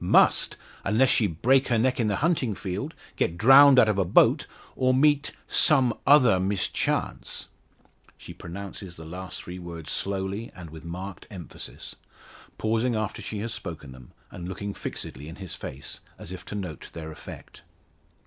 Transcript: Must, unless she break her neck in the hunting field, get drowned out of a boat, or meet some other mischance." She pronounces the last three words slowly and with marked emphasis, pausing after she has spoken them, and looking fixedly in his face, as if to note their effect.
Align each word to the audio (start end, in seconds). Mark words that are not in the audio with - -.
Must, 0.03 0.57
unless 0.83 1.09
she 1.11 1.27
break 1.27 1.67
her 1.67 1.77
neck 1.77 1.99
in 1.99 2.07
the 2.07 2.15
hunting 2.25 2.55
field, 2.55 2.95
get 3.17 3.37
drowned 3.37 3.77
out 3.77 3.87
of 3.87 3.99
a 3.99 4.03
boat, 4.03 4.47
or 4.75 4.95
meet 4.95 5.31
some 5.47 5.95
other 6.07 6.39
mischance." 6.39 7.45
She 8.17 8.33
pronounces 8.33 8.95
the 8.95 9.05
last 9.05 9.43
three 9.43 9.59
words 9.59 9.91
slowly 9.91 10.51
and 10.55 10.71
with 10.71 10.83
marked 10.83 11.27
emphasis, 11.29 11.95
pausing 12.57 12.95
after 12.95 13.21
she 13.21 13.37
has 13.41 13.53
spoken 13.53 13.91
them, 13.91 14.11
and 14.31 14.49
looking 14.49 14.73
fixedly 14.73 15.27
in 15.27 15.35
his 15.35 15.53
face, 15.53 15.99
as 16.17 16.31
if 16.31 16.45
to 16.45 16.55
note 16.55 16.89
their 16.93 17.11
effect. 17.11 17.61